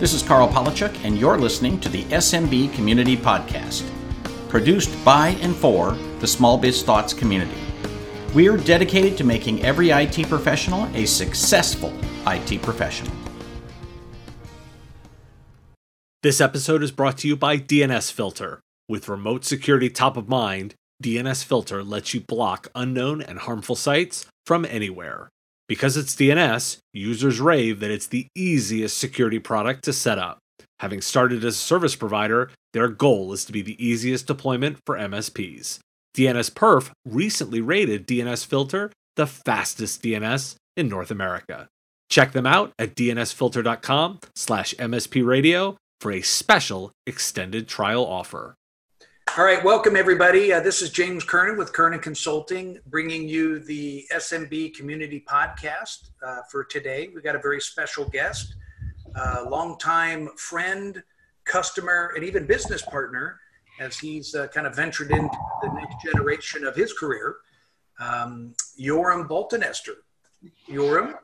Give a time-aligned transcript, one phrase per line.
[0.00, 3.86] This is Karl Palachuk, and you're listening to the SMB Community Podcast,
[4.48, 7.60] produced by and for the Small Biz Thoughts community.
[8.32, 11.92] We're dedicated to making every IT professional a successful
[12.26, 13.12] IT professional.
[16.22, 18.60] This episode is brought to you by DNS Filter.
[18.88, 24.24] With remote security top of mind, DNS Filter lets you block unknown and harmful sites
[24.46, 25.28] from anywhere.
[25.70, 30.40] Because it's DNS, users rave that it's the easiest security product to set up.
[30.80, 34.98] Having started as a service provider, their goal is to be the easiest deployment for
[34.98, 35.78] MSPs.
[36.16, 41.68] DNS Perf recently rated DNS Filter the fastest DNS in North America.
[42.08, 48.56] Check them out at dnsfilter.com slash mspradio for a special extended trial offer.
[49.38, 50.52] All right, welcome everybody.
[50.52, 56.38] Uh, this is James Kernan with Kernan Consulting, bringing you the SMB Community Podcast uh,
[56.50, 57.08] for today.
[57.14, 58.56] We've got a very special guest,
[59.14, 61.00] uh, longtime friend,
[61.44, 63.38] customer, and even business partner,
[63.78, 67.36] as he's uh, kind of ventured into the next generation of his career.
[68.00, 69.94] Um, Yoram Baltinester.
[70.68, 71.14] Yoram,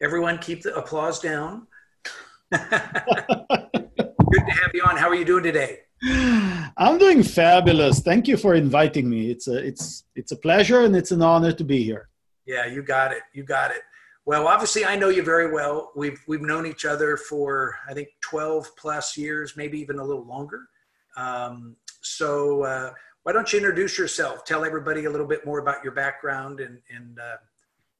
[0.00, 1.66] everyone, keep the applause down.
[2.50, 4.96] Good to have you on.
[4.96, 5.80] How are you doing today?
[6.02, 8.00] I'm doing fabulous.
[8.00, 9.30] Thank you for inviting me.
[9.30, 12.08] It's a it's it's a pleasure and it's an honor to be here.
[12.44, 13.22] Yeah, you got it.
[13.32, 13.82] You got it.
[14.26, 15.92] Well, obviously, I know you very well.
[15.96, 20.26] We've we've known each other for I think 12 plus years, maybe even a little
[20.26, 20.68] longer.
[21.16, 24.44] Um, so, uh, why don't you introduce yourself?
[24.44, 27.36] Tell everybody a little bit more about your background, and and uh,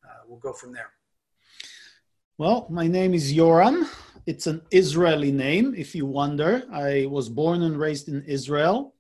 [0.05, 0.91] uh, we'll go from there.
[2.39, 3.89] Well, my name is Yoram.
[4.27, 6.65] It's an Israeli name, if you wonder.
[6.73, 8.93] I was born and raised in Israel.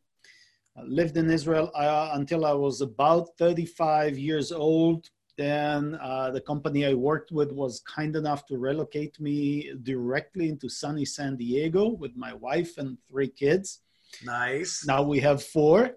[0.77, 5.11] I lived in Israel uh, until I was about 35 years old.
[5.37, 10.69] Then uh, the company I worked with was kind enough to relocate me directly into
[10.69, 13.81] sunny San Diego with my wife and three kids.
[14.25, 14.85] Nice.
[14.87, 15.91] Now we have four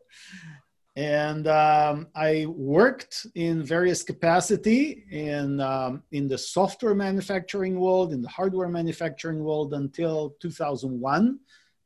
[0.99, 8.21] and um, I worked in various capacity in um, in the software manufacturing world, in
[8.21, 11.39] the hardware manufacturing world until 2001.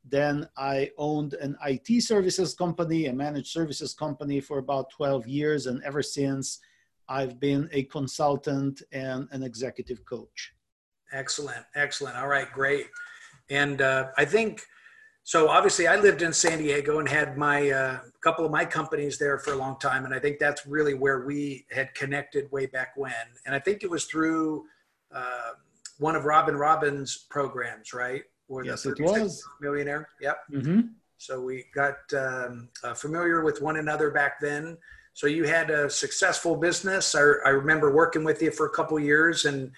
[0.04, 5.68] Then I owned an IT services company, a managed services company for about 12 years,
[5.68, 6.60] and ever since
[7.08, 10.56] I've been a consultant and an executive coach.
[11.12, 12.18] Excellent, excellent.
[12.18, 12.88] All right, great.
[13.52, 14.66] And uh, I think
[15.24, 19.18] so obviously i lived in san diego and had my uh, couple of my companies
[19.18, 22.66] there for a long time and i think that's really where we had connected way
[22.66, 23.14] back when.
[23.46, 24.66] And i think it was through
[25.14, 25.52] uh,
[26.00, 28.24] one of Robin Robins programs right?
[28.48, 29.44] Or yes it was.
[29.62, 30.08] Millionaire.
[30.22, 30.38] Yep.
[30.52, 30.80] Mm-hmm.
[31.18, 34.78] so we got um, uh, familiar with one another back then.
[35.14, 37.16] So you had a successful business.
[37.16, 39.72] I, I remember working with you for a couple years and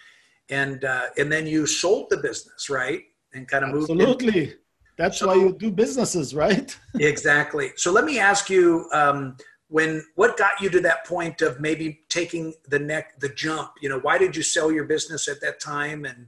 [0.50, 3.02] and uh, and then you sold the business right?
[3.34, 4.56] And kind of moved absolutely
[4.98, 6.78] that's so, why you do businesses, right?
[6.96, 7.72] exactly.
[7.76, 12.02] So let me ask you, um, when what got you to that point of maybe
[12.10, 13.72] taking the neck, the jump?
[13.82, 16.06] You know, why did you sell your business at that time?
[16.06, 16.28] And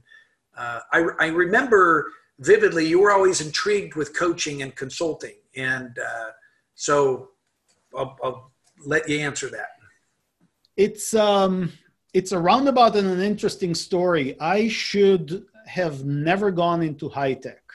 [0.56, 6.30] uh, I, I remember vividly, you were always intrigued with coaching and consulting, and uh,
[6.74, 7.30] so
[7.96, 8.52] I'll, I'll
[8.84, 9.68] let you answer that.
[10.76, 11.72] It's um,
[12.12, 14.38] it's a roundabout and an interesting story.
[14.40, 17.67] I should have never gone into high tech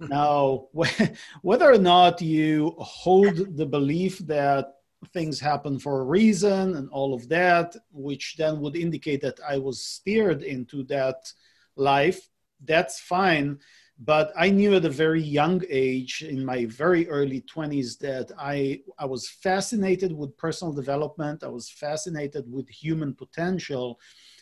[0.00, 0.68] now,
[1.42, 4.74] whether or not you hold the belief that
[5.12, 9.58] things happen for a reason and all of that, which then would indicate that I
[9.58, 11.32] was steered into that
[11.76, 12.28] life,
[12.64, 13.58] that's fine.
[14.02, 18.80] But I knew at a very young age, in my very early 20s, that I,
[18.98, 21.44] I was fascinated with personal development.
[21.44, 24.00] I was fascinated with human potential.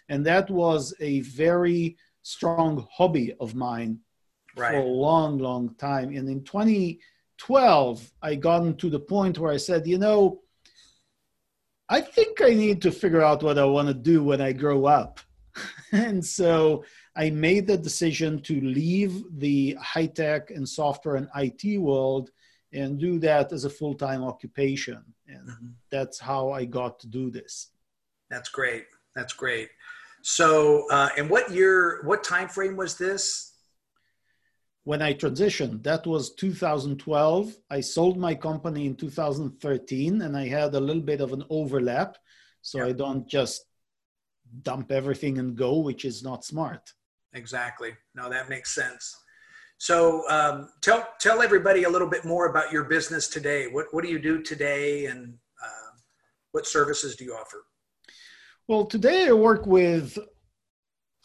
[0.08, 3.98] And that was a very strong hobby of mine
[4.58, 4.72] right.
[4.72, 6.14] for a long, long time.
[6.16, 10.40] And in 2012, I gotten to the point where I said, you know,
[11.88, 14.86] I think I need to figure out what I want to do when I grow
[14.86, 15.20] up.
[15.92, 16.84] and so
[17.16, 22.30] I made the decision to leave the high tech and software and IT world
[22.72, 25.02] and do that as a full time occupation.
[25.26, 25.66] And mm-hmm.
[25.90, 27.70] that's how I got to do this.
[28.30, 28.84] That's great.
[29.16, 29.70] That's great.
[30.22, 33.54] So, uh, and what year, what time frame was this?
[34.88, 35.82] When I transitioned.
[35.82, 37.54] That was 2012.
[37.68, 42.16] I sold my company in 2013 and I had a little bit of an overlap.
[42.62, 43.66] So I don't just
[44.62, 46.94] dump everything and go, which is not smart.
[47.34, 47.90] Exactly.
[48.14, 49.14] No, that makes sense.
[49.76, 53.66] So um, tell, tell everybody a little bit more about your business today.
[53.66, 55.90] What, what do you do today and uh,
[56.52, 57.62] what services do you offer?
[58.68, 60.18] Well, today I work with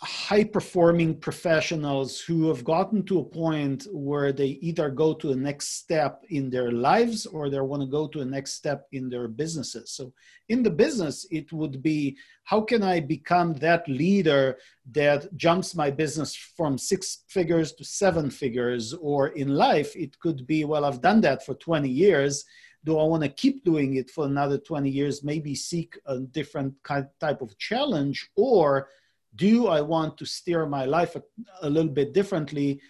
[0.03, 5.35] high performing professionals who have gotten to a point where they either go to the
[5.35, 9.09] next step in their lives or they want to go to the next step in
[9.09, 9.91] their businesses.
[9.91, 10.13] So,
[10.49, 14.57] in the business, it would be how can I become that leader
[14.91, 18.93] that jumps my business from six figures to seven figures?
[18.93, 22.43] Or in life, it could be, well, I've done that for 20 years.
[22.83, 25.23] Do I want to keep doing it for another 20 years?
[25.23, 28.89] Maybe seek a different kind, type of challenge or
[29.35, 31.23] do I want to steer my life a,
[31.61, 32.81] a little bit differently?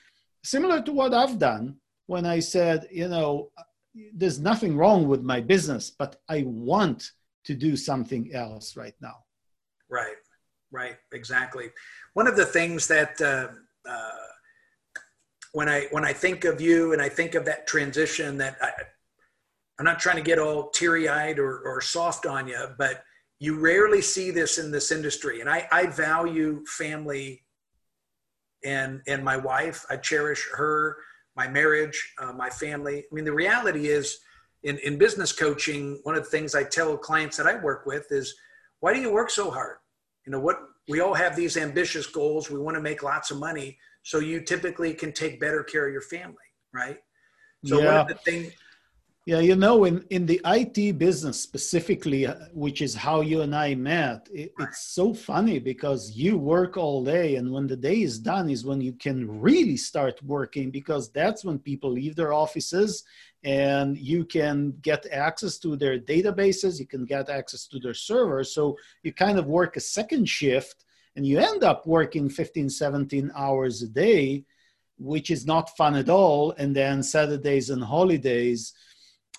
[0.44, 3.52] Similar to what I've done when I said, you know,
[4.14, 7.12] there's nothing wrong with my business, but I want
[7.46, 9.16] to do something else right now.
[9.90, 10.16] Right,
[10.72, 11.70] right, exactly.
[12.14, 13.50] One of the things that uh,
[13.90, 14.10] uh,
[15.52, 18.72] when I when I think of you and I think of that transition, that I,
[19.80, 23.04] I'm not trying to get all teary eyed or, or soft on you, but
[23.44, 25.42] you rarely see this in this industry.
[25.42, 27.44] And i, I value family
[28.64, 29.86] and and my wife.
[29.90, 30.96] I cherish her
[31.36, 33.00] my marriage uh, my family.
[33.00, 34.20] I mean the reality is
[34.64, 38.06] in, in business coaching one of the things i tell clients that i work with
[38.12, 38.34] is
[38.80, 39.78] why do you work so hard?
[40.26, 42.50] You know what we all have these ambitious goals.
[42.50, 45.92] We want to make lots of money so you typically can take better care of
[45.92, 46.98] your family right?
[47.66, 47.86] So yeah.
[47.86, 48.54] one of the things
[49.26, 53.56] yeah, you know, in, in the IT business specifically, uh, which is how you and
[53.56, 58.02] I met, it, it's so funny because you work all day, and when the day
[58.02, 62.34] is done, is when you can really start working because that's when people leave their
[62.34, 63.06] offices
[63.46, 68.54] and you can get access to their databases, you can get access to their servers.
[68.54, 70.84] So you kind of work a second shift
[71.16, 74.44] and you end up working 15, 17 hours a day,
[74.98, 76.52] which is not fun at all.
[76.58, 78.74] And then Saturdays and holidays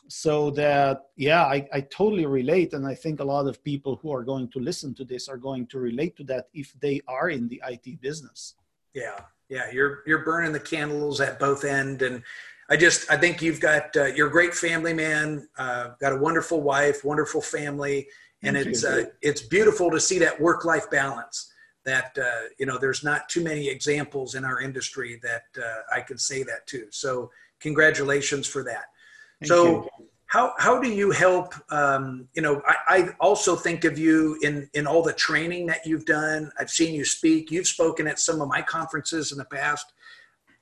[0.08, 2.72] so that yeah I, I totally relate.
[2.74, 5.36] And i think a lot of people who are going to listen to this are
[5.36, 8.54] going to relate to that if they are in the it business.
[8.92, 12.02] Yeah yeah you're you're burning the candles at both end.
[12.02, 12.22] And
[12.70, 16.16] i just i think you've got uh, you're a great family man uh, got a
[16.16, 18.06] wonderful wife wonderful family.
[18.42, 21.50] And Thank it's uh, it's beautiful to see that work life balance
[21.84, 26.00] that uh, you know there's not too many examples in our industry that uh, i
[26.00, 26.86] can say that to.
[26.90, 27.30] So
[27.60, 28.84] congratulations for that
[29.40, 29.90] Thank so you.
[30.26, 31.54] how how do you help?
[31.72, 35.86] Um, you know, I, I, also think of you in in all the training that
[35.86, 36.50] you've done.
[36.58, 37.50] I've seen you speak.
[37.50, 39.92] You've spoken at some of my conferences in the past.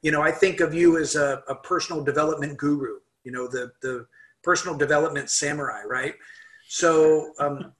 [0.02, 2.98] You know, I think of you as a, a personal development guru.
[3.24, 4.06] You know, the the
[4.42, 6.14] personal development samurai, right?
[6.68, 7.72] So um,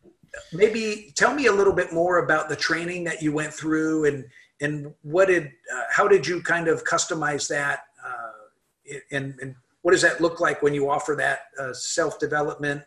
[0.53, 4.25] maybe tell me a little bit more about the training that you went through and
[4.61, 9.93] and what did uh, how did you kind of customize that uh, and, and what
[9.93, 12.83] does that look like when you offer that uh, self development,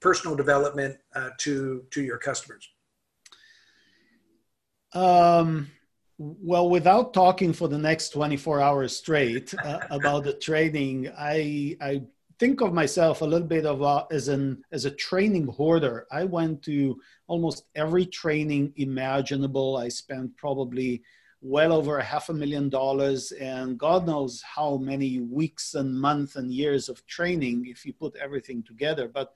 [0.00, 2.68] personal development uh, to to your customers?
[4.94, 5.70] Um,
[6.18, 12.02] well, without talking for the next 24 hours straight uh, about the training, I I
[12.38, 16.06] think of myself a little bit of a, as an as a training hoarder.
[16.10, 19.76] I went to almost every training imaginable.
[19.76, 21.02] I spent probably
[21.40, 26.36] well over a half a million dollars and God knows how many weeks and months
[26.36, 29.08] and years of training if you put everything together.
[29.08, 29.32] But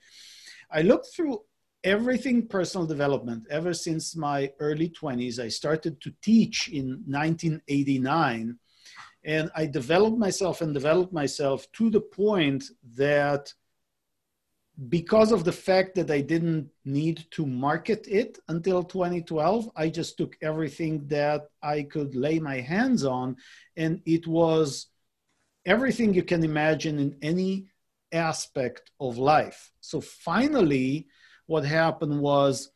[0.70, 1.42] I looked through
[1.84, 5.38] everything personal development ever since my early 20s.
[5.38, 8.58] I started to teach in 1989
[9.24, 12.64] and I developed myself and developed myself to the point
[12.96, 13.52] that
[14.88, 20.16] because of the fact that I didn't need to market it until 2012, I just
[20.16, 23.36] took everything that I could lay my hands on,
[23.76, 24.86] and it was
[25.66, 27.66] everything you can imagine in any
[28.12, 29.70] aspect of life.
[29.80, 31.06] So finally,
[31.46, 32.70] what happened was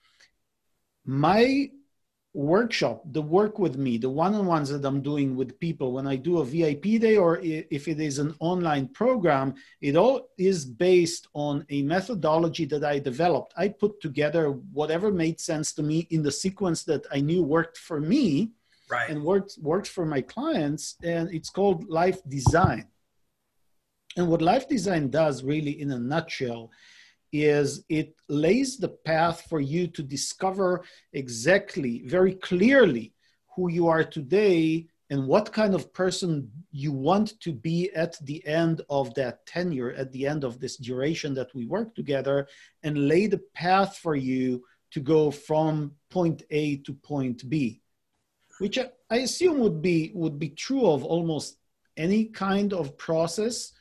[1.04, 1.70] my
[2.36, 6.38] workshop, the work with me, the one-on-ones that I'm doing with people when I do
[6.38, 11.64] a VIP day or if it is an online program, it all is based on
[11.70, 13.54] a methodology that I developed.
[13.56, 17.78] I put together whatever made sense to me in the sequence that I knew worked
[17.78, 18.52] for me
[18.90, 19.08] right.
[19.08, 22.86] and worked worked for my clients, and it's called life design.
[24.18, 26.70] And what life design does really in a nutshell
[27.32, 33.12] is it lays the path for you to discover exactly, very clearly,
[33.54, 38.44] who you are today and what kind of person you want to be at the
[38.46, 42.48] end of that tenure, at the end of this duration that we work together,
[42.82, 47.80] and lay the path for you to go from point A to point B,
[48.58, 48.78] which
[49.10, 51.58] I assume would be would be true of almost
[51.96, 53.72] any kind of process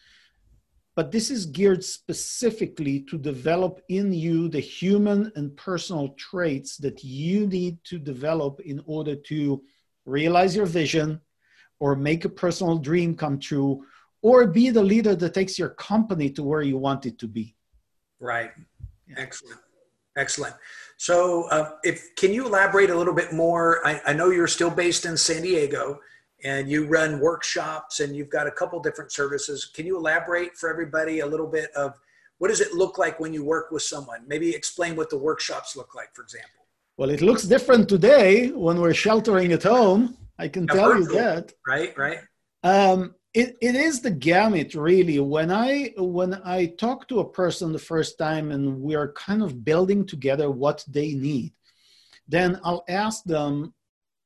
[0.96, 7.04] but this is geared specifically to develop in you the human and personal traits that
[7.04, 9.62] you need to develop in order to
[10.06, 11.20] realize your vision
[11.80, 13.84] or make a personal dream come true
[14.22, 17.56] or be the leader that takes your company to where you want it to be.
[18.20, 18.52] Right.
[19.08, 19.16] Yeah.
[19.18, 19.60] Excellent.
[20.18, 20.56] Excellent.
[20.98, 23.86] So, uh, if can you elaborate a little bit more?
[23.86, 26.00] I, I, know you're still based in San Diego,
[26.46, 29.66] and you run workshops, and you've got a couple different services.
[29.66, 32.00] Can you elaborate for everybody a little bit of
[32.38, 34.20] what does it look like when you work with someone?
[34.28, 36.62] Maybe explain what the workshops look like, for example.
[36.98, 40.18] Well, it looks different today when we're sheltering at home.
[40.38, 41.54] I can tell you that.
[41.68, 42.20] Right, right.
[42.64, 47.74] Um, it, it is the gamut really when i when i talk to a person
[47.74, 51.52] the first time and we are kind of building together what they need
[52.30, 53.74] then i'll ask them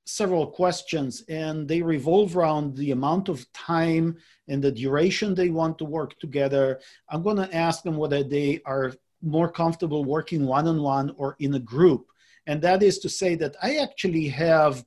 [0.09, 5.77] several questions and they revolve around the amount of time and the duration they want
[5.77, 11.13] to work together i'm going to ask them whether they are more comfortable working one-on-one
[11.17, 12.07] or in a group
[12.47, 14.83] and that is to say that i actually have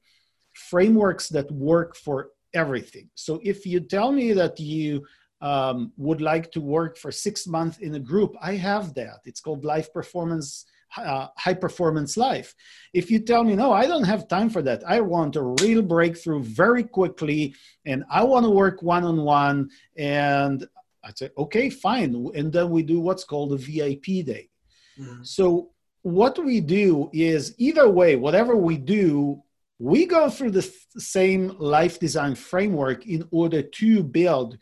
[0.55, 3.09] frameworks that work for everything.
[3.15, 5.05] So if you tell me that you
[5.41, 9.21] um, would like to work for six months in a group, I have that.
[9.25, 12.55] It's called life performance, uh, high performance life.
[12.93, 14.83] If you tell me, no, I don't have time for that.
[14.87, 17.55] I want a real breakthrough very quickly
[17.87, 19.71] and I want to work one on one.
[19.97, 20.67] And
[21.05, 22.31] I'd say, okay, fine.
[22.35, 24.49] And then we do what's called a VIP day.
[24.99, 25.23] Mm-hmm.
[25.25, 25.71] So
[26.03, 29.43] what we do is either way, whatever we do,
[29.79, 34.59] we go through the same life design framework in order to build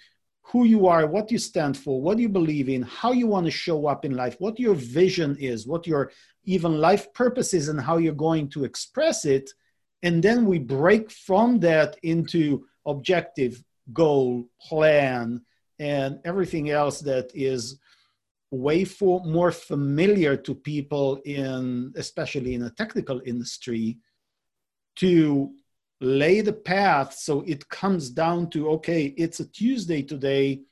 [0.50, 3.50] who you are, what you stand for, what you believe in, how you want to
[3.50, 6.10] show up in life, what your vision is, what your
[6.44, 9.50] even life purpose is, and how you're going to express it.
[10.02, 15.42] And then we break from that into objective, goal, plan,
[15.78, 17.78] and everything else that is
[18.50, 23.98] way for, more familiar to people in, especially in a technical industry,
[24.96, 25.52] to
[26.00, 30.62] lay the path so it comes down to okay it's a tuesday today.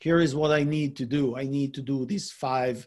[0.00, 1.36] Here is what i need to do.
[1.36, 2.86] I need to do these five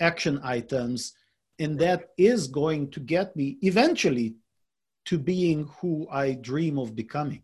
[0.00, 1.14] action items.
[1.58, 4.36] And that is going to get me eventually
[5.06, 7.42] to being who i dream of becoming.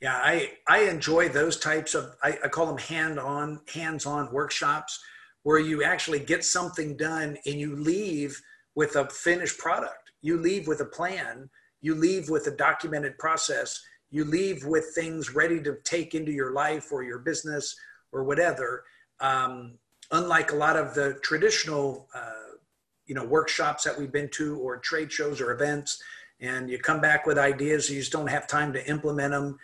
[0.00, 4.32] Yeah i i enjoy those types of i, I call them hand on hands on
[4.32, 5.00] workshops
[5.44, 8.40] where you actually get something done and you leave
[8.74, 10.10] with a finished product.
[10.22, 11.50] You leave with a plan
[11.82, 16.52] you leave with a documented process you leave with things ready to take into your
[16.52, 17.74] life or your business
[18.12, 18.84] or whatever.
[19.20, 19.78] Um,
[20.12, 22.58] unlike a lot of the traditional uh,
[23.06, 26.00] you know workshops that we've been to or trade shows or events
[26.40, 29.58] and you come back with ideas you just don't have time to implement them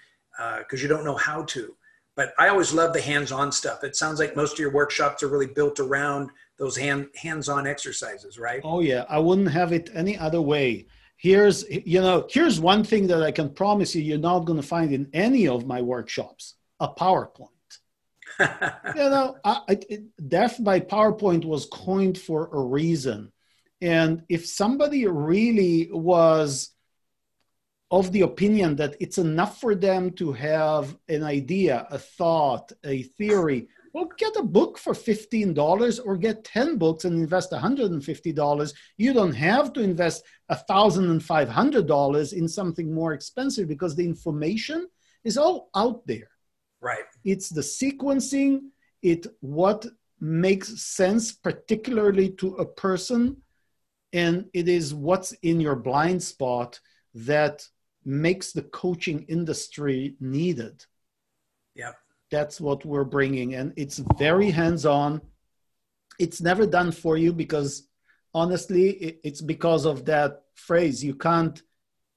[0.59, 1.75] because uh, you don't know how to.
[2.17, 3.85] But i always love the hands-on stuff.
[3.85, 8.39] It sounds like most of your workshops are really built around those hand hands-on exercises
[8.39, 8.63] right?
[8.65, 9.05] Oh yeah.
[9.11, 10.87] I wouldn't have it any other way
[11.19, 14.67] here's you know here's one thing that i can promise you you're not going to
[14.67, 17.49] find in any of my workshops a powerpoint.
[18.95, 23.33] You know I, it, death by powerpoint was coined for a reason.
[23.81, 26.71] And if somebody really was
[27.91, 33.03] of the opinion that it's enough for them to have an idea a thought a
[33.03, 38.75] theory well, get a book for $15 or get 10 books and invest $150.
[38.97, 44.89] You don't have to invest $1,500 in something more expensive because the information
[45.25, 46.31] is all out there.
[46.81, 47.05] Right.
[47.25, 48.71] It's the sequencing,
[49.03, 49.87] it what
[50.21, 53.37] makes sense particularly to a person
[54.13, 56.81] and it is what's in your blind spot
[57.15, 57.65] that
[58.05, 60.85] makes the coaching industry needed.
[61.75, 61.95] Yep
[62.31, 63.55] that's what we're bringing.
[63.55, 65.21] And it's very hands-on.
[66.19, 67.89] It's never done for you because
[68.35, 71.03] honestly it's because of that phrase.
[71.03, 71.61] You can't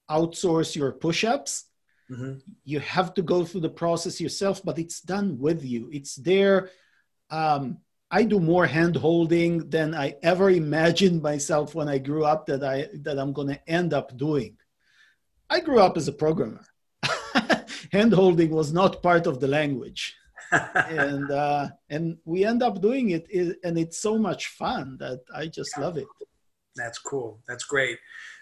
[0.09, 1.65] outsource your push-ups.
[2.11, 2.39] Mm-hmm.
[2.65, 5.89] you have to go through the process yourself but it's done with you.
[5.93, 6.69] It's there.
[7.29, 7.77] Um,
[8.13, 12.61] i do more hand holding than i ever imagined myself when i grew up that
[12.61, 14.57] i that i'm going to end up doing.
[15.49, 16.65] I grew up as a programmer
[17.91, 20.15] hand holding was not part of the language.
[20.51, 23.25] and uh, and we end up doing it,
[23.63, 26.07] and it's so much fun that I just love it.
[26.75, 27.39] That's cool.
[27.47, 27.97] That's great.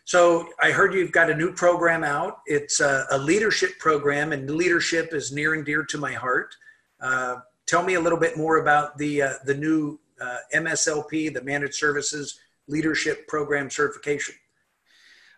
[0.06, 2.40] So I heard you've got a new program out.
[2.48, 6.56] It's a, a leadership program, and leadership is near and dear to my heart.
[7.00, 7.38] Uh,
[7.68, 11.76] tell me a little bit more about the uh, the new uh, MSLP, the Managed
[11.76, 14.34] Services Leadership Program certification.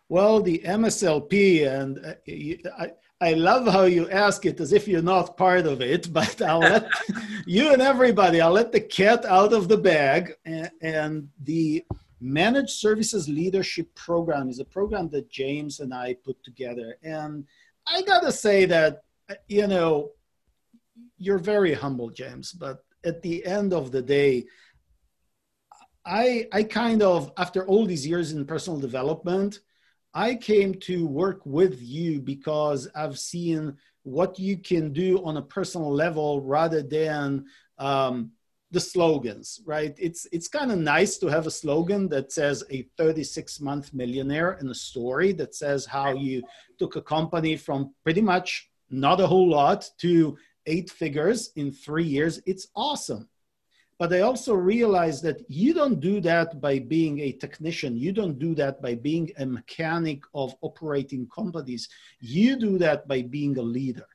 [0.07, 2.91] Well, the MSLP, and uh, I,
[3.21, 6.59] I love how you ask it as if you're not part of it, but I'll
[6.59, 6.89] let
[7.45, 10.33] you and everybody, I'll let the cat out of the bag.
[10.43, 11.85] And, and the
[12.19, 16.97] Managed Services Leadership Program is a program that James and I put together.
[17.03, 17.45] And
[17.85, 19.03] I got to say that,
[19.47, 20.11] you know,
[21.17, 24.45] you're very humble, James, but at the end of the day,
[26.03, 29.59] I, I kind of, after all these years in personal development,
[30.13, 35.41] I came to work with you because I've seen what you can do on a
[35.41, 37.45] personal level rather than
[37.77, 38.31] um,
[38.71, 39.95] the slogans, right?
[39.97, 44.51] It's it's kind of nice to have a slogan that says a 36 month millionaire
[44.53, 46.41] and a story that says how you
[46.79, 52.05] took a company from pretty much not a whole lot to eight figures in three
[52.05, 52.41] years.
[52.45, 53.27] It's awesome.
[54.01, 57.95] But I also realize that you don't do that by being a technician.
[57.95, 61.87] You don't do that by being a mechanic of operating companies.
[62.19, 64.07] You do that by being a leader.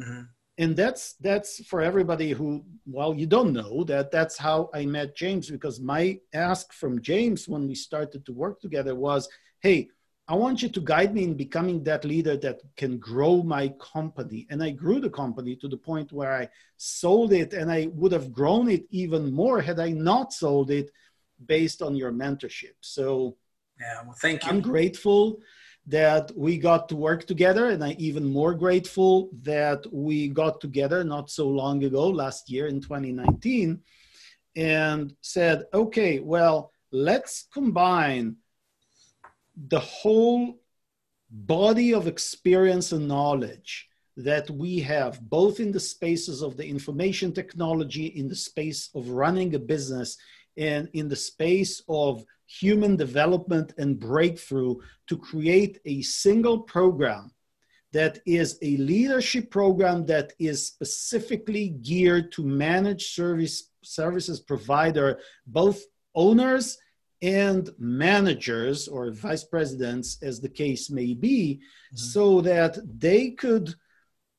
[0.00, 0.22] Mm-hmm.
[0.56, 5.14] And that's that's for everybody who, well, you don't know that that's how I met
[5.14, 9.28] James because my ask from James when we started to work together was,
[9.60, 9.90] hey,
[10.28, 14.46] I want you to guide me in becoming that leader that can grow my company.
[14.50, 18.12] And I grew the company to the point where I sold it, and I would
[18.12, 20.90] have grown it even more had I not sold it
[21.44, 22.74] based on your mentorship.
[22.80, 23.36] So,
[23.80, 24.50] yeah, well, thank you.
[24.50, 25.38] I'm grateful
[25.86, 31.04] that we got to work together, and I'm even more grateful that we got together
[31.04, 33.80] not so long ago, last year in 2019,
[34.56, 38.36] and said, okay, well, let's combine
[39.56, 40.60] the whole
[41.30, 47.32] body of experience and knowledge that we have, both in the spaces of the information
[47.32, 50.16] technology, in the space of running a business,
[50.56, 54.76] and in the space of human development and breakthrough
[55.08, 57.30] to create a single program
[57.92, 65.82] that is a leadership program that is specifically geared to manage service services provider both
[66.14, 66.78] owners
[67.22, 71.96] and managers or vice presidents, as the case may be, mm-hmm.
[71.96, 73.74] so that they could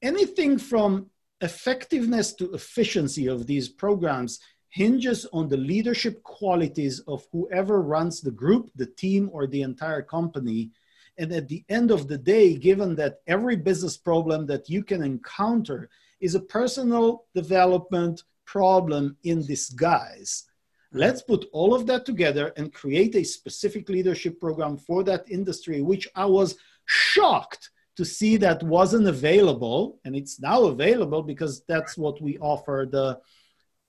[0.02, 1.10] anything from
[1.42, 8.32] effectiveness to efficiency of these programs hinges on the leadership qualities of whoever runs the
[8.32, 10.72] group, the team, or the entire company.
[11.18, 15.02] And at the end of the day, given that every business problem that you can
[15.02, 20.44] encounter is a personal development problem in disguise,
[20.94, 25.82] Let's put all of that together and create a specific leadership program for that industry,
[25.82, 30.00] which I was shocked to see that wasn't available.
[30.06, 33.20] And it's now available because that's what we offer the,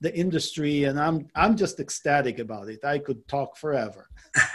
[0.00, 0.84] the industry.
[0.84, 2.84] And I'm, I'm just ecstatic about it.
[2.84, 4.08] I could talk forever.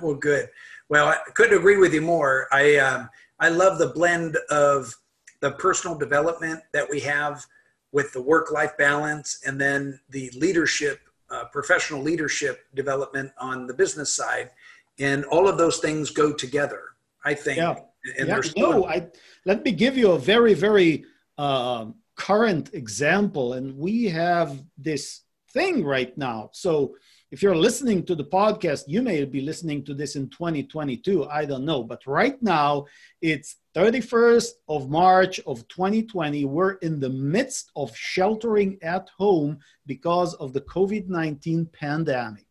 [0.00, 0.48] well, good.
[0.88, 2.46] Well, I couldn't agree with you more.
[2.52, 4.94] I, um, I love the blend of
[5.40, 7.44] the personal development that we have
[7.92, 13.74] with the work life balance and then the leadership uh, professional leadership development on the
[13.74, 14.50] business side,
[14.98, 16.82] and all of those things go together.
[17.24, 17.58] I think.
[17.58, 17.76] Yeah.
[18.18, 18.40] And yeah.
[18.56, 19.08] No, I,
[19.44, 21.04] let me give you a very very
[21.38, 26.50] uh, current example, and we have this thing right now.
[26.52, 26.96] So
[27.32, 31.24] if you're listening to the podcast, you may be listening to this in 2022.
[31.26, 31.82] I don't know.
[31.82, 32.86] But right now,
[33.20, 36.44] it's 31st of March of 2020.
[36.44, 42.46] We're in the midst of sheltering at home because of the COVID 19 pandemic.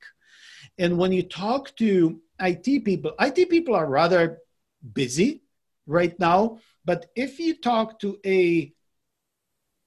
[0.77, 4.39] And when you talk to IT people, IT people are rather
[4.93, 5.41] busy
[5.88, 6.59] right now.
[6.83, 8.73] But if you talk to a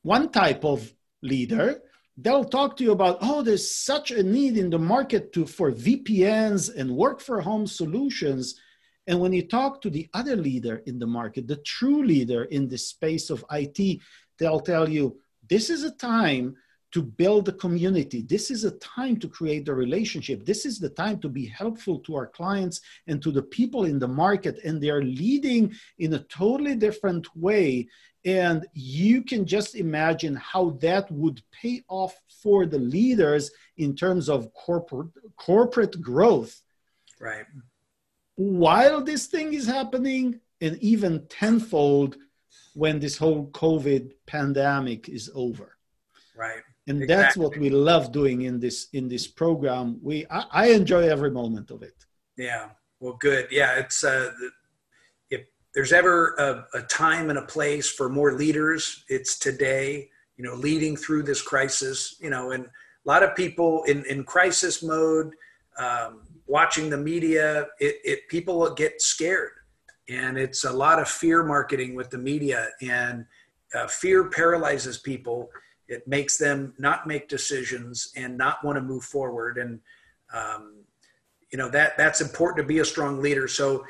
[0.02, 0.90] one type of
[1.22, 1.82] leader,
[2.20, 5.70] they'll talk to you about oh there's such a need in the market to for
[5.70, 8.60] vpns and work for home solutions
[9.06, 12.68] and when you talk to the other leader in the market the true leader in
[12.68, 14.00] the space of it
[14.38, 15.16] they'll tell you
[15.48, 16.56] this is a time
[16.90, 18.22] to build a community.
[18.22, 20.44] This is a time to create a relationship.
[20.44, 23.98] This is the time to be helpful to our clients and to the people in
[23.98, 24.58] the market.
[24.64, 27.88] And they're leading in a totally different way
[28.24, 34.28] and you can just imagine how that would pay off for the leaders in terms
[34.28, 36.60] of corporate corporate growth.
[37.20, 37.46] Right.
[38.36, 42.16] While this thing is happening, and even tenfold
[42.74, 45.76] when this whole COVID pandemic is over.
[46.36, 46.62] Right.
[46.86, 47.06] And exactly.
[47.06, 49.98] that's what we love doing in this in this program.
[50.02, 51.94] We I, I enjoy every moment of it.
[52.36, 52.70] Yeah.
[53.00, 53.48] Well, good.
[53.50, 54.32] Yeah, it's uh,
[55.78, 60.54] there's ever a, a, time and a place for more leaders, it's today, you know,
[60.54, 62.68] leading through this crisis, you know, and a
[63.04, 65.34] lot of people in, in crisis mode,
[65.78, 69.52] um, watching the media, it, it people get scared.
[70.08, 73.24] And it's a lot of fear marketing with the media, and
[73.72, 75.48] uh, fear paralyzes people.
[75.86, 79.58] It makes them not make decisions and not want to move forward.
[79.58, 79.78] And
[80.34, 80.78] um,
[81.52, 83.46] you know that that's important to be a strong leader.
[83.46, 83.84] So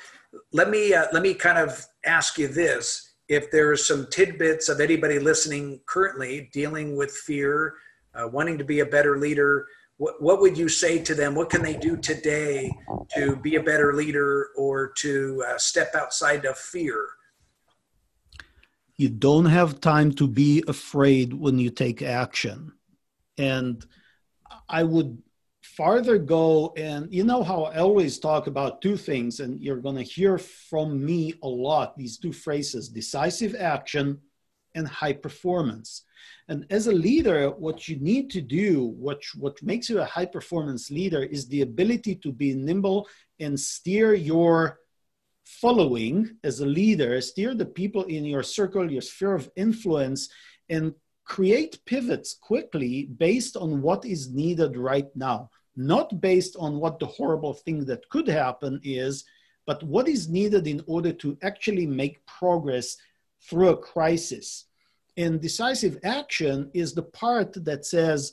[0.53, 4.69] let me uh, let me kind of ask you this: if there are some tidbits
[4.69, 7.75] of anybody listening currently dealing with fear,
[8.15, 9.67] uh, wanting to be a better leader,
[9.99, 11.35] what, what would you say to them?
[11.35, 12.71] What can they do today
[13.15, 17.09] to be a better leader or to uh, step outside of fear?
[18.97, 22.73] You don't have time to be afraid when you take action.
[23.37, 23.85] And
[24.69, 25.23] I would
[25.79, 29.95] farther go and you know how i always talk about two things and you're going
[29.95, 34.19] to hear from me a lot these two phrases decisive action
[34.75, 36.05] and high performance.
[36.49, 40.31] And as a leader what you need to do what what makes you a high
[40.39, 43.07] performance leader is the ability to be nimble
[43.39, 44.81] and steer your
[45.45, 50.29] following as a leader steer the people in your circle your sphere of influence
[50.69, 52.95] and create pivots quickly
[53.27, 58.09] based on what is needed right now not based on what the horrible thing that
[58.11, 59.25] could happen is,
[59.65, 62.97] but what is needed in order to actually make progress
[63.49, 64.65] through a crisis.
[65.17, 68.33] And decisive action is the part that says,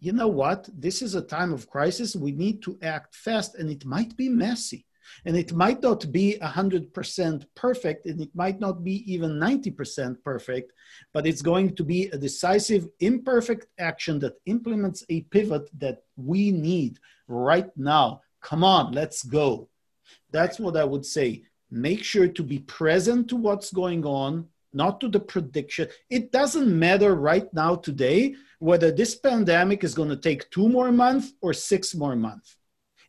[0.00, 2.16] you know what, this is a time of crisis.
[2.16, 4.84] We need to act fast, and it might be messy.
[5.24, 10.72] And it might not be 100% perfect, and it might not be even 90% perfect,
[11.12, 16.50] but it's going to be a decisive, imperfect action that implements a pivot that we
[16.50, 18.20] need right now.
[18.40, 19.68] Come on, let's go.
[20.30, 21.44] That's what I would say.
[21.70, 25.88] Make sure to be present to what's going on, not to the prediction.
[26.10, 30.92] It doesn't matter right now, today, whether this pandemic is going to take two more
[30.92, 32.56] months or six more months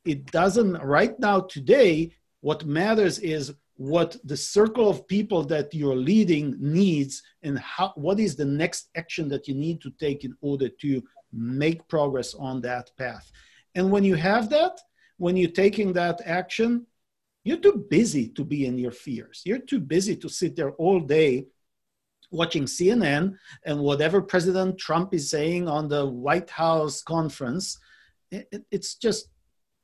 [0.06, 5.96] it doesn't right now today what matters is what the circle of people that you're
[5.96, 10.36] leading needs and how, what is the next action that you need to take in
[10.42, 13.30] order to make progress on that path.
[13.74, 14.80] And when you have that
[15.18, 16.86] when you're taking that action
[17.44, 19.44] you're too busy to be in your fears.
[19.46, 21.46] You're too busy to sit there all day
[22.32, 27.78] watching cnn and whatever president trump is saying on the white house conference.
[28.32, 29.30] It, it's just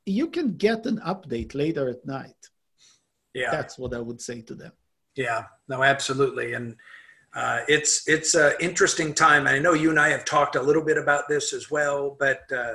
[0.05, 2.35] you can get an update later at night.
[3.33, 4.71] Yeah, that's what I would say to them.
[5.15, 6.75] Yeah, no, absolutely, and
[7.33, 9.47] uh, it's it's an interesting time.
[9.47, 12.15] And I know you and I have talked a little bit about this as well.
[12.19, 12.73] But uh,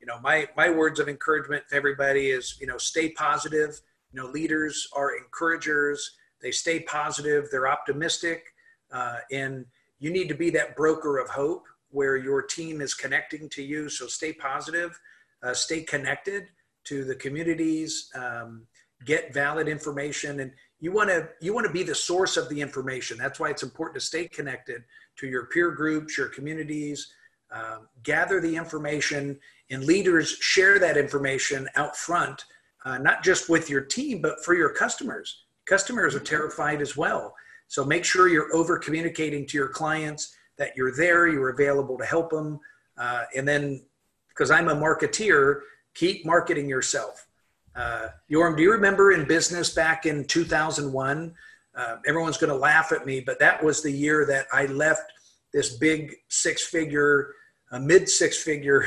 [0.00, 3.80] you know, my my words of encouragement to everybody is you know stay positive.
[4.12, 6.16] You know, leaders are encouragers.
[6.40, 7.48] They stay positive.
[7.50, 8.44] They're optimistic,
[8.92, 9.64] uh, and
[9.98, 13.88] you need to be that broker of hope where your team is connecting to you.
[13.88, 14.98] So stay positive,
[15.42, 16.48] uh, stay connected,
[16.86, 18.66] to the communities, um,
[19.04, 22.60] get valid information, and you want to you want to be the source of the
[22.60, 23.18] information.
[23.18, 24.84] That's why it's important to stay connected
[25.16, 27.12] to your peer groups, your communities,
[27.50, 29.38] um, gather the information,
[29.70, 32.44] and leaders share that information out front,
[32.84, 35.44] uh, not just with your team, but for your customers.
[35.66, 37.34] Customers are terrified as well.
[37.68, 42.04] So make sure you're over communicating to your clients that you're there, you're available to
[42.04, 42.60] help them.
[42.96, 43.82] Uh, and then,
[44.28, 45.60] because I'm a marketeer,
[45.96, 47.26] keep marketing yourself.
[47.74, 51.34] Uh, Yoram, do you remember in business back in 2001?
[51.76, 55.12] Uh, everyone's going to laugh at me, but that was the year that I left
[55.52, 57.34] this big six figure,
[57.72, 58.86] uh, mid six figure,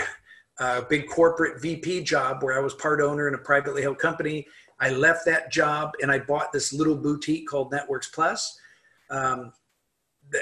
[0.60, 4.48] uh, big corporate VP job where I was part owner in a privately held company.
[4.80, 8.60] I left that job and I bought this little boutique called Networks Plus.
[9.10, 9.52] Um,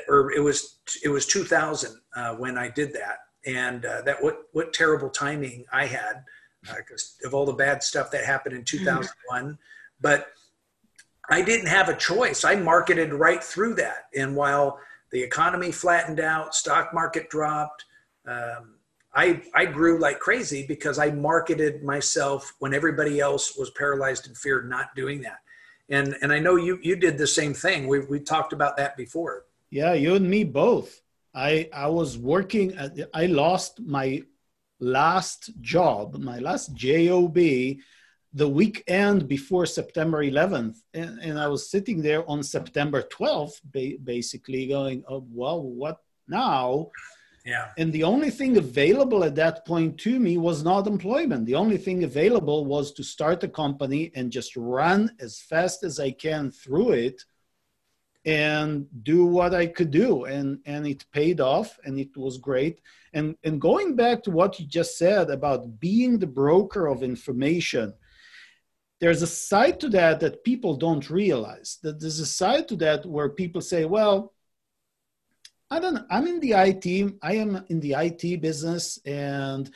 [0.09, 4.39] or it was it was 2000 uh, when I did that, and uh, that what
[4.51, 6.25] what terrible timing I had
[6.61, 9.57] because uh, of all the bad stuff that happened in 2001.
[10.01, 10.27] but
[11.29, 12.43] I didn't have a choice.
[12.43, 14.05] I marketed right through that.
[14.15, 14.79] And while
[15.11, 17.85] the economy flattened out, stock market dropped,
[18.25, 18.75] um,
[19.13, 24.35] I, I grew like crazy because I marketed myself when everybody else was paralyzed in
[24.35, 25.39] fear, not doing that.
[25.89, 27.87] And, and I know you, you did the same thing.
[27.87, 29.45] We, we talked about that before.
[29.69, 31.01] Yeah, you and me both.
[31.33, 34.21] I, I was working, at, I lost my
[34.79, 37.37] last job, my last job,
[38.33, 43.99] the weekend before September 11th, and, and I was sitting there on September 12th, ba-
[44.03, 46.91] basically going, oh, "Well, what now?"
[47.45, 47.69] Yeah.
[47.77, 51.45] And the only thing available at that point to me was not employment.
[51.45, 55.97] The only thing available was to start a company and just run as fast as
[55.97, 57.23] I can through it
[58.27, 60.25] and do what I could do.
[60.25, 62.81] And, and it paid off and it was great.
[63.13, 67.93] And, and going back to what you just said about being the broker of information,
[68.99, 71.77] there's a side to that that people don't realize.
[71.83, 74.33] That there's a side to that where people say, well,
[75.71, 79.69] I don't I'm in the IT, I am in the IT business and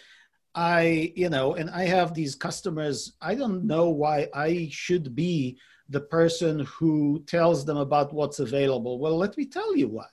[0.54, 5.58] I, you know, and I have these customers, I don't know why I should be
[5.92, 8.98] the person who tells them about what's available.
[9.00, 10.08] Well, let me tell you why.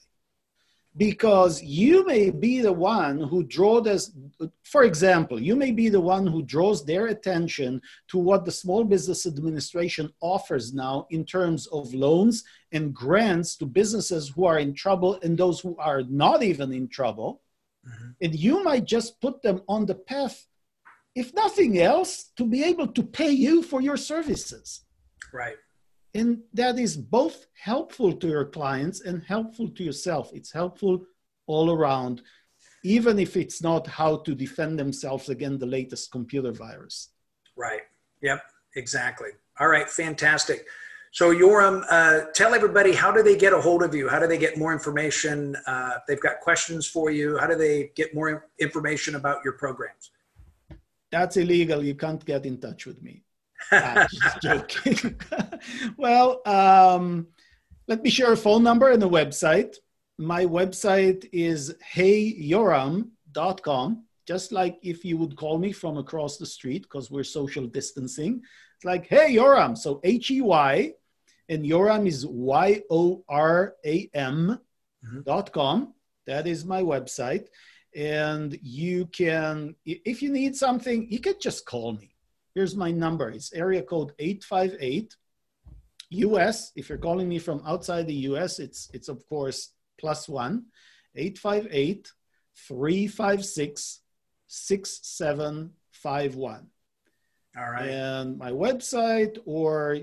[0.97, 4.11] Because you may be the one who draws this,
[4.65, 8.83] for example, you may be the one who draws their attention to what the Small
[8.85, 14.75] Business Administration offers now in terms of loans and grants to businesses who are in
[14.75, 17.41] trouble and those who are not even in trouble
[17.89, 18.09] Mm-hmm.
[18.23, 20.47] And you might just put them on the path,
[21.15, 24.83] if nothing else, to be able to pay you for your services.
[25.33, 25.57] Right.
[26.19, 30.31] And that is both helpful to your clients and helpful to yourself.
[30.35, 31.05] It's helpful
[31.47, 32.23] all around,
[32.83, 37.11] even if it's not how to defend themselves against the latest computer virus.
[37.57, 37.83] Right.
[38.21, 38.43] Yep.
[38.75, 39.31] Exactly.
[39.61, 39.89] All right.
[39.89, 40.67] Fantastic.
[41.13, 44.09] So Yoram, uh, tell everybody how do they get a hold of you?
[44.09, 45.57] How do they get more information?
[45.69, 47.39] Uh, they've got questions for you.
[47.39, 50.11] How do they get more information about your programs?
[51.13, 51.85] That's illegal.
[51.85, 53.23] You can't get in touch with me.
[53.73, 55.19] Ah, just joking.
[55.97, 57.29] well, um,
[57.87, 59.77] let me share a phone number and a website.
[60.19, 66.83] My website is heyyoram.com, just like if you would call me from across the street
[66.83, 68.43] because we're social distancing.
[68.77, 69.77] It's like, hey, Yoram.
[69.77, 70.93] So H E Y,
[71.49, 74.61] and Yoram is Y O R A M
[75.05, 75.21] mm-hmm.
[75.23, 75.95] dot com.
[76.27, 77.47] That is my website.
[77.97, 82.08] And you can, if you need something, you can just call me.
[82.59, 85.15] Here's my number it's area code 858
[86.11, 86.73] US.
[86.75, 90.65] If you're calling me from outside the US, it's, it's of course plus one
[91.15, 92.11] 858
[92.57, 94.01] 356
[94.49, 96.67] 6751.
[97.57, 97.91] All right.
[97.91, 99.99] And my website, or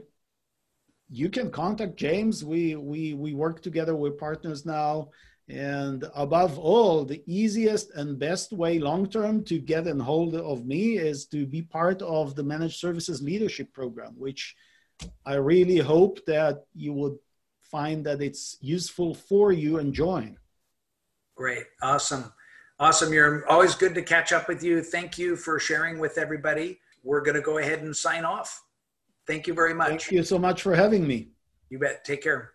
[1.09, 2.45] you can contact James.
[2.45, 3.97] We we we work together.
[3.97, 5.09] We're partners now.
[5.47, 10.65] And above all, the easiest and best way long term to get a hold of
[10.65, 14.55] me is to be part of the Managed Services Leadership Program, which
[15.25, 17.17] I really hope that you would
[17.61, 20.37] find that it's useful for you and join.
[21.35, 21.65] Great.
[21.81, 22.31] Awesome.
[22.79, 23.13] Awesome.
[23.13, 24.81] You're always good to catch up with you.
[24.81, 28.63] Thank you for sharing with everybody we're going to go ahead and sign off.
[29.27, 29.89] Thank you very much.
[29.89, 31.29] Thank you so much for having me.
[31.69, 32.03] You bet.
[32.03, 32.54] Take care.